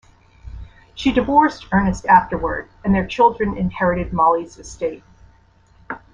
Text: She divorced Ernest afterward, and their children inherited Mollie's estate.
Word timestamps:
She 0.95 1.11
divorced 1.11 1.67
Ernest 1.71 2.07
afterward, 2.07 2.69
and 2.83 2.91
their 2.91 3.05
children 3.05 3.55
inherited 3.55 4.11
Mollie's 4.11 4.57
estate. 4.57 5.03